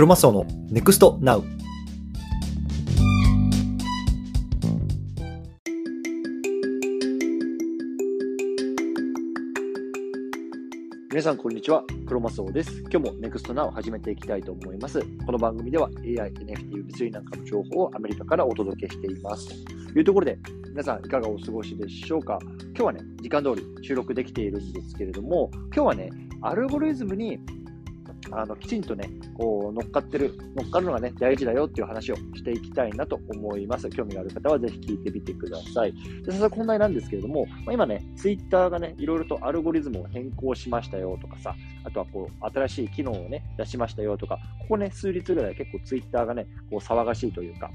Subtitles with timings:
[0.00, 1.42] クロマスオの NEXT NOW
[11.10, 11.84] 皆さん、こんにちは。
[12.06, 12.80] クロマスオです。
[12.90, 15.02] 今日も NEXT NOW を始めていきたいと思います。
[15.26, 19.48] この番組では AI、NFT、物理なんかの情報をアメリカからお届けしています。
[19.92, 20.38] というところで、
[20.70, 22.38] 皆さんいかがお過ごしでしょうか？
[22.68, 26.08] 今日はね、時間通り収録できているんですけれども、今日はね、
[26.40, 27.38] アルゴリズムに
[28.32, 33.88] あのきちんとね、こう乗っかってる、乗っかるのがね、大事だよっていう話をしていきたいなと思います。
[33.90, 35.92] 興味がある方はぜひ聞いてみてください。
[36.24, 47.70] で、早速本題なんですけれども、まあ、今ね、ツイッターがね、いろいろとアルゴリズムを変更しましたよとかさ、あとはこう、新しい機能をね、出しましたよとか、ここね、数日ぐらい結構ツイッターがね、こう騒がしいというか、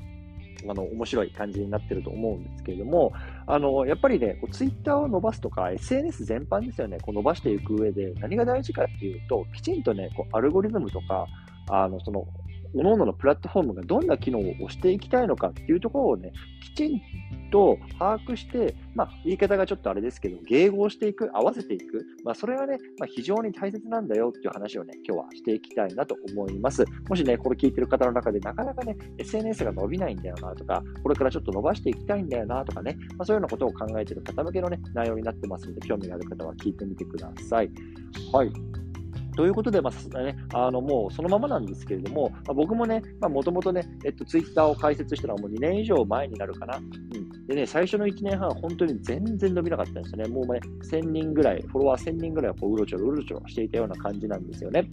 [0.71, 3.13] あの、面白い感じになってると思うんですけれども、
[3.47, 11.27] あの、やっぱりね、ツイッターを伸ばすとか、SNS 全般ですよね、こう伸ばしていく上で何が大事かっていうと、きちんとね、こうアルゴリズムとか、
[11.69, 12.27] あの、その、
[12.75, 17.01] 各々のプラットフォームがどんな機能を押していきたいのかっていうところをね、きちん
[17.49, 26.83] と把握して、まあ、言い方がちょっとあれですけど、迎合していく、合わせていく、まあ、それがね、まあ、非常に大切なんだよっていう話をね、今日はしていきたいなと思います。
[27.07, 37.69] もしね、これ聞いてる方の中でなかなかね、SNS が伸びないんだよなとか、これからちょっと伸ばしていきたいんだよなとかね、まあ、そういうようなことを考えてる方向けのね、内容になってますので、興味がある方は聞いてみてください。
[38.33, 38.74] はい。
[39.35, 46.77] ということで、まあね、あのもうそのままなんですけれども、まあ、僕もね、もともとね、えっと、ツイッターを開設したのはもう2年以上前になるかな。
[46.77, 47.47] うん。
[47.47, 50.29] でね、最初の1年半、本当に全然伸びなかったんですよね。
[50.29, 54.89] もうね、1000人ぐらい、フォロワー1000人ぐらいはこううろちょろうろちょろしていたような感じなんですよね。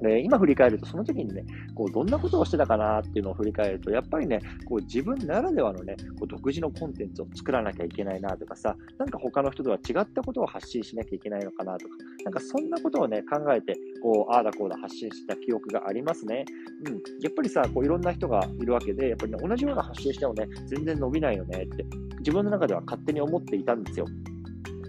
[0.00, 1.44] で今振り返ると、その時にね、
[1.74, 11.94] こうどんなことをしてたかなっていうのを振り返ると、やっぱりね、こう自分ならではのね、こう独自のコンテンツを作らなきゃいけないなとかさ、なんか他の人とは違ったことを発信しなきゃいけないのかなとか、
[12.24, 16.44] なんかそんなことをね、考えて、こう、ああだこうだ発信した記憶がありますね。
[16.86, 16.94] うん。
[17.22, 21.84] やっぱりさ、こういろんな人がいるわけで、やっぱりね、同じような発信してもね、全然伸びないよねって、
[22.18, 24.06] 自分の中では勝手に思っていたんですよ。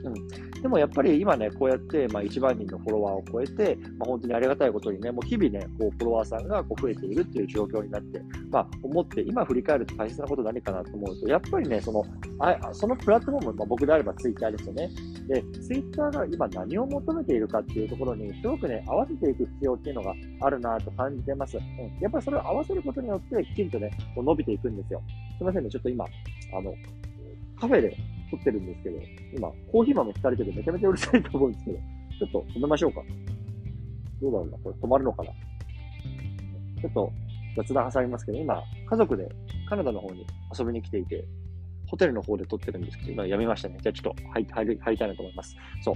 [0.04, 0.57] うん。
[0.68, 12.04] でもやっぱり今ね、こうやって、まあ、1万人のフォロワーを超えて、まあ、本当にありがたいことにね、もう日々ね、こうフォロワーさんがこう増えているっていう状況になって、まあ、思って、今振り返ると大切なこと何かなと思うと、やっぱりね、その、
[12.40, 14.90] あそのプラットフォーム、まあ、僕であればツイッターですよね。
[15.30, 21.56] で、ツイッターが今何を求めているかっていうところに、すごくね、合わせていく必要っていうのがあるなと感じてます。
[21.56, 21.64] うん。
[22.02, 25.02] やっぱりそれを合わせることによって、きちんとね、こう伸びていくんですよ。
[25.38, 26.74] すいませんね、ちょっと今、あの、
[27.58, 27.96] カフェで
[28.30, 29.00] 撮ってるんですけど、
[29.36, 33.02] 今、コーヒー豆されててめちゃめちゃうるさいと思うんですけど、ちょっと止めましょうか。
[34.22, 35.32] どうだろうなこれ止まるのかな
[36.82, 37.12] ちょっと
[37.56, 39.28] 雑談挟みますけど、今、家族で
[39.70, 40.26] カナダの方に
[40.58, 41.26] 遊びに来ていて、
[41.88, 43.78] ホテルの方で撮ってるんですけど、今やめましたね。
[43.82, 45.56] じゃあちょっと入入り入りたいなと思います。
[45.82, 45.96] そう。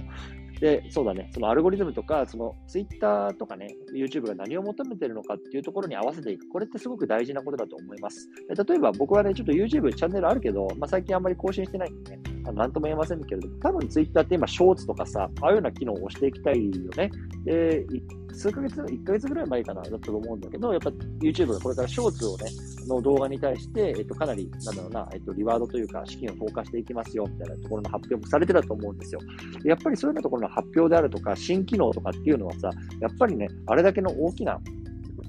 [0.60, 6.48] で、そうだね、そのアルゴリズムとか、そのツイッターとかね、YouTube が何を求めてるのかっていうところに合わせていく。
[6.48, 8.28] これってすごく大事なことだと思います。
[8.48, 17.10] 例えば僕はね、ちょっと YouTube チャンネルあるけど、まあ、最近あんまり更新してないんでね、なんとも言えませんけれども、多分 Twitter って今、ショーツとかさ、ああいうような機能をしていきたいよね。
[17.44, 17.86] で、
[18.32, 22.46] 数ヶ月、1ヶ月ぐらい前かな、だったと思うんだけど、やっぱ YouTube がこれからショーツをね、
[22.86, 29.20] の動画に対して、えっと、かなり、なんだろうな、えっと、リワードというか、資金を投下していきますよ、みたいなところの発表もされてたと思うんですよ。
[29.64, 34.60] やっぱりそういうようなところの発表であるとか、新機能とかっていうのはさ、やっぱりね、あれだけの大きな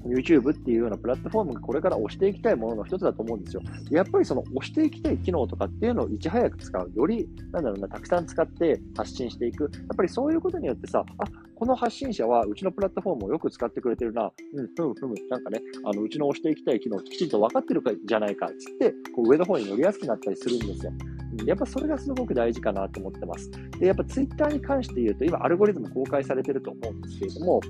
[0.04, 3.62] YouTube っていうようなプラットフォームがこれから押していきたいものの一つだと思うんですよ。
[3.90, 6.92] やっぱりその押していきたい機能とかっていうのをいち早く使う。
[6.94, 9.64] より、なんだろうな、たくさん使って発信していく。
[9.64, 14.30] やっぱりそういうことによってさ、あ、この発信者はうちのプラットフォームをよく使ってくれてるな。
[14.54, 15.14] うん、ふむふむ。
[15.30, 18.48] なんかね、あの、うちの押していきたい機能きちんと分かってるかじゃないか。
[18.48, 20.92] つって、こう上の方に乗りやすくなったりするんですよ。
[21.46, 23.50] やっぱそれがすごく大事かなと思ってます。
[23.80, 27.60] で、やっぱツイッターに関して言うと、今アルゴリズム公開されてると思うんですけれども、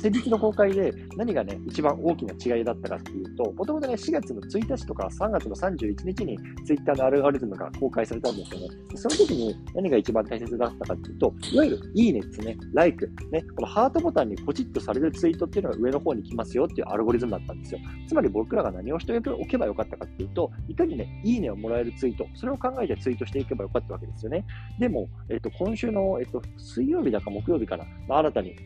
[0.00, 8.68] 先日の公開で何がね、一番大きな違いだったかっていうと、もともとね、4月の1日とか3月の31日にツイッターのアルゴリズムが公開されたんですよね。
[8.94, 17.80] その時に何が一番大切だったかっていうと、いわゆるいいねですね、like、ね、このハートボタンにポチッとされるツイートっていうのが上の方に来ますよっていうアルゴリズムだったんですよ。
[18.06, 24.44] つまり僕らが何をしておけばよかったかっていうと、いかにね、いいねをもらえるツイート、それを考えてツイートしていけばよかったわけですよね。
[24.78, 28.56] でも、えっと、今週の、えっと、水曜日だか木曜日かな、まあ、新たに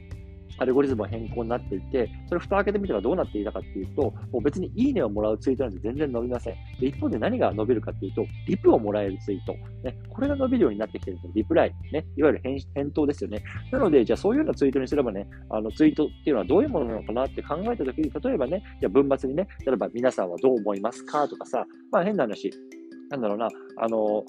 [0.58, 6.54] アルゴリズムは変更になっていて、それ蓋を開けてみたらどうなっていたかっていうと、もう別にいいねをもらうツイートなんて全然伸びません。
[6.80, 9.54] で、一方で何が伸びるかっていうと、リプをもらえるツイート。
[9.82, 11.32] ね、これが伸びるようになってきてるんですよ。
[11.34, 11.74] リプライ。
[11.92, 13.42] ね、いわゆる返返答ですよね。
[13.70, 22.50] なので、じゃあそういうようなツイートにすればね、あのツイートっていうのはどういうものなのかなって考えたときに、例えばね、じゃあ文末にね、例えば皆さんはどう思いますかとかさ、まあ変な話、
[23.10, 24.24] なんだろうな、あの、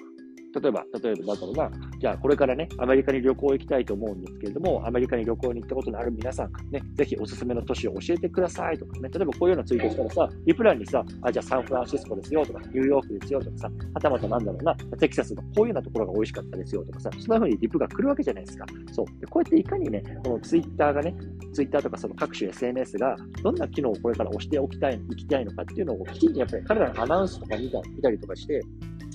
[0.54, 18.66] 例えば、例えばなんだろうな、じゃあこれからね、アメリカに旅行行きたいと思うんですけれども、アメリカに旅行に行ったことのある皆さん、ね、ぜひおすすめの都市を教えてくださいとかね、例えばこういうようなツイートしたらさ、リプランにさ、あ、じゃあサンフランシスコですよとか、ニューヨークですよとかさ、はたまたなんだろうな、テキサスのこういうようなところが美味しかったですよとかさ、そんな風にリプが来るわけじゃないですか。
[18.92, 19.06] そう。
[19.20, 21.16] でこうやっていかにね、このツイッターがね、
[21.54, 28.62] ツイッターとかその各種 SNS がどんな機能をこれから押しておきたい、いきたいのかっていうのをきちんとやっぱり彼らのアナウンスとか見た見たりとかして、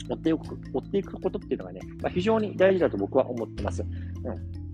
[0.09, 3.83] 追っておく、追っていくことっていうのがね、まあ、非常に大事だと僕は思ってます。
[3.83, 4.69] うん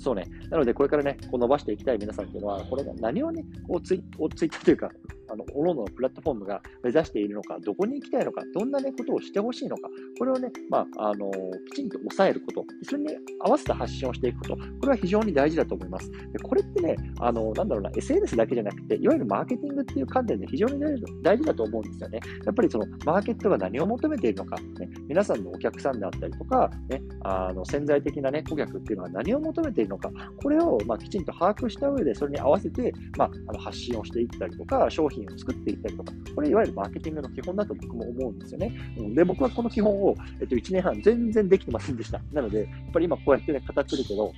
[0.00, 0.24] そうね。
[0.48, 4.02] なので、これからね、こう伸ばしていきたい皆さんっていうのは、これが何をね、こうツイ
[4.34, 4.90] ツイッターというか、
[5.30, 9.88] あの、おののプラットフォームが目指しているのか、どこに行きたいのか、どんなね、ことをしてほしいのか、
[10.18, 11.30] これをね、まあ、あの、
[11.72, 13.08] きちんと抑えること、それに
[13.40, 16.10] 合わせた発信をしていくこと、これは非常に大事だと思います。
[16.10, 20.80] でこれってね、あの、なんだろうな、SNS だけじゃなくて、いわゆるマーケティングっていう観点で非常に
[21.22, 22.20] 大事だと思うんですよね。
[22.44, 30.10] やっぱりその、マーケットが何を求めているのか、ね、皆さんのお客さんであったりとか、ね、あの、潜在的なね、顧客っていうのは何を求めているのか、
[30.42, 38.72] これを、まあ、きちんと把握した上で、それに合わせて、まあ、あの発信をしていったりとか、商品を作っていったりとか、これいわゆるマーケティングの基本だと僕も思うんですよね。
[39.14, 42.20] で、僕はこの基本を、えっと、1年半全然できてませんでした。
[42.32, 44.32] なので、やっぱり今こうやってね、語ってるけど、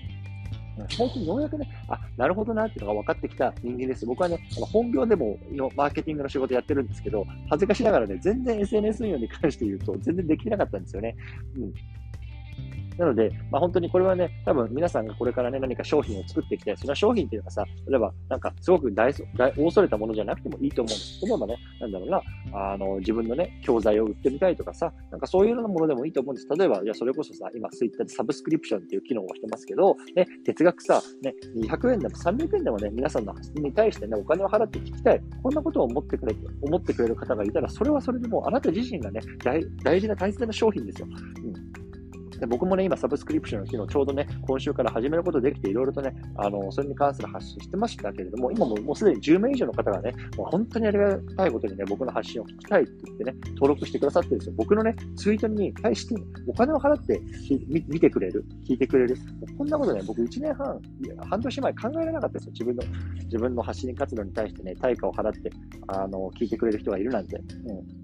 [0.88, 4.06] 最近ようやくね、あ、なるほどなっていうのが分かってきた人間です。
[4.06, 4.38] 僕はね、
[4.73, 11.14] 本業でものマーケティングの仕事やってるんですけど、恥ずかしながらね、全然 SNS 運用に関して言うと、全然できなかったんですよね。
[11.56, 11.73] うん。
[12.98, 21.24] なので、まあ、本当にこれはね、多分皆さんがこれからね、何か商品を作ってきて、その商品っていうのがさ、例えば、なんか、すごく大大大それたものじゃなくてもいいと思うんです。
[21.26, 22.22] 例えばね、なんだろうな、
[22.52, 26.48] あの、自分のね、教材を売ってみたいとかさ、なんかそういうようなものでもいいと思うんです。
[26.56, 35.20] 例えば、じゃあそれこそさ、今、ツイッターでサブスクリプションっていう機能をしてますけど、ね、哲学さ、ね、200円でも300円でもね、皆さんの発信に対してね、お金を払って聞きたい。
[35.42, 41.08] こんなことを思ってくれ、思ってくれる方がいたら、それはそれでもあなた自身がね、大大事な大切な商品ですよ。
[41.44, 41.71] うん
[42.42, 54.54] で僕もね、今、サブスクリプションの機能、ちょうどね、今週から始めることできて、いろいろとね、あの、それに関する発信してましたけれども、今ももうすでに10名以上の方がね、もう本当にありがたいことにね、僕の発信を聞きたいって言ってね、登録してくださってるんですよ。
[54.56, 56.16] 僕のね、ツイートに対して、
[56.48, 57.20] お金を払って
[57.68, 59.16] 見てくれる、聞いてくれる。
[59.56, 60.80] こんなことね、僕1年半、
[61.30, 62.52] 半年前考えられなかったですよ。
[62.54, 62.82] 自分の、
[63.26, 65.48] 自分の発信活動に対してね、対価を払って、
[65.86, 67.36] あの、聞いてくれる人がいるなんて。
[67.36, 68.01] うん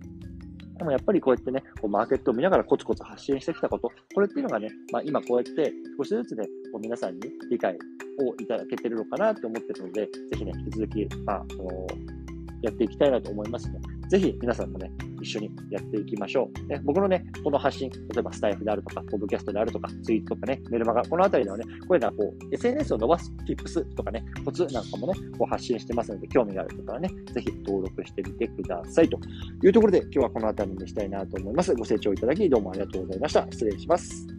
[0.79, 7.21] でもやっぱりこうやってね、こうマーケットを見ながらコツコツ発信してきたこと、これっていうのがね、まあ、今こうやって少しずつね、こう皆さんに
[7.51, 7.77] 理解
[8.21, 11.45] をいただけてるのかなって思ってるので、ぜひね、引き続き、まあ、
[12.63, 13.81] やっていきたいなと思いますのね。
[14.09, 16.67] ぜひ皆さんもね、一緒にやっていきましょう。
[16.67, 29.09] ね、僕のね、この発信、例えばスタイフであるとか、ポッドキャストであるとか、ツイートとかね、メルマガ、このあたりではね、こういうのはこう、SNS を伸ばす tips とかね、コツなんかもね、こう発信してますので、興味がある方はね、ぜひ登録してみてください。
[29.09, 29.19] と
[29.65, 31.75] いうところで、今日はこのあたりにしたいなと思います。
[31.75, 33.47] ご清聴いただき、どうもありがとうございました。
[33.51, 34.38] 失礼します。